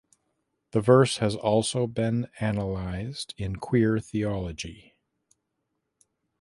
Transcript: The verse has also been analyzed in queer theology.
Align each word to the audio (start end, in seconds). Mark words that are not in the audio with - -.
The 0.71 0.81
verse 0.81 1.17
has 1.17 1.35
also 1.35 1.85
been 1.85 2.27
analyzed 2.39 3.35
in 3.37 3.57
queer 3.57 3.99
theology. 3.99 4.95